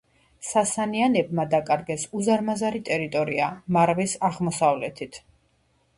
სასანიანებმა 0.51 1.45
დაკარგეს 1.51 2.07
უზარმაზარი 2.21 2.83
ტერიტორია 2.89 3.51
მარვის 3.77 4.17
აღმოსავლეთით. 4.31 5.25